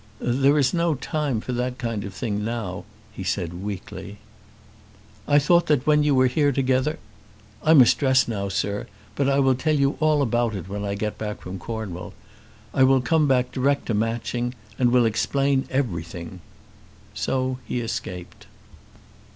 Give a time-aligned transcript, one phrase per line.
[0.19, 4.17] "There is no time for that kind of thing now," he said weakly.
[5.27, 6.97] "I thought that when you were here together"
[7.63, 10.95] "I must dress now, sir; but I will tell you all about it when I
[10.95, 12.15] get back from Cornwall.
[12.73, 16.41] I will come back direct to Matching, and will explain everything."
[17.13, 18.47] So he escaped.